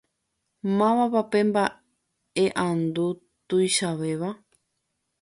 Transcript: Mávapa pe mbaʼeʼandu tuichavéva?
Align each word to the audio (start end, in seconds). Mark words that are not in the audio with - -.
Mávapa 0.77 1.21
pe 1.31 1.39
mbaʼeʼandu 1.51 3.05
tuichavéva? 3.47 4.29